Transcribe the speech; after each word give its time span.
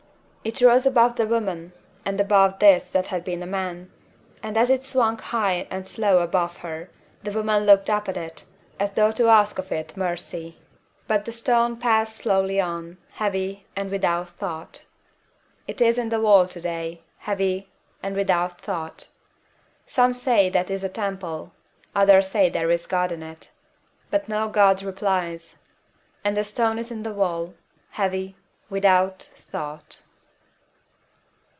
It 0.43 0.59
rose 0.59 0.87
above 0.87 1.17
the 1.17 1.27
woman 1.27 1.71
and 2.03 2.19
above 2.19 2.57
this 2.57 2.89
that 2.93 3.05
had 3.05 3.23
been 3.23 3.43
a 3.43 3.45
man, 3.45 3.91
and 4.41 4.57
as 4.57 4.71
it 4.71 4.83
swung 4.83 5.19
high 5.19 5.67
and 5.69 5.85
slow 5.85 6.17
above 6.17 6.57
her 6.65 6.89
the 7.21 7.29
woman 7.31 7.67
looked 7.67 7.91
up 7.91 8.09
at 8.09 8.17
it, 8.17 8.43
as 8.79 8.93
though 8.93 9.11
to 9.11 9.27
ask 9.29 9.59
of 9.59 9.71
it 9.71 9.95
mercy. 9.95 10.57
But 11.07 11.25
the 11.25 11.31
stone 11.31 11.77
passed 11.77 12.15
slowly 12.15 12.59
on, 12.59 12.97
heavy 13.11 13.67
and 13.75 13.91
without 13.91 14.29
thought. 14.29 14.83
It 15.67 15.79
is 15.79 15.99
in 15.99 16.09
the 16.09 16.19
wall 16.19 16.47
to 16.47 16.59
day, 16.59 17.03
heavy 17.19 17.69
and 18.01 18.15
without 18.15 18.59
thought. 18.61 19.09
Some 19.85 20.11
say 20.11 20.49
that 20.49 20.71
is 20.71 20.83
a 20.83 20.89
temple, 20.89 21.53
others 21.93 22.31
that 22.31 22.53
there 22.53 22.71
is 22.71 22.85
a 22.87 22.89
God 22.89 23.11
in 23.11 23.21
it. 23.21 23.51
But 24.09 24.27
no 24.27 24.49
God 24.49 24.81
replies. 24.81 25.61
And 26.23 26.35
the 26.35 26.43
stone 26.43 26.79
is 26.79 26.89
in 26.89 27.03
the 27.03 27.13
wall, 27.13 27.53
heavy, 27.91 28.35
without 28.71 29.21
thought." 29.37 30.01